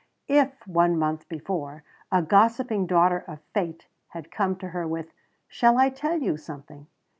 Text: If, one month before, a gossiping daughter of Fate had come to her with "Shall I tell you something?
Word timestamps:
If, 0.27 0.65
one 0.67 0.97
month 0.97 1.29
before, 1.29 1.83
a 2.11 2.23
gossiping 2.23 2.87
daughter 2.87 3.23
of 3.27 3.37
Fate 3.53 3.85
had 4.07 4.31
come 4.31 4.55
to 4.55 4.69
her 4.69 4.87
with 4.87 5.13
"Shall 5.47 5.77
I 5.77 5.89
tell 5.91 6.17
you 6.17 6.37
something? 6.37 6.87